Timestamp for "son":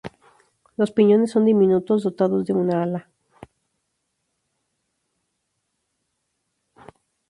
1.29-1.45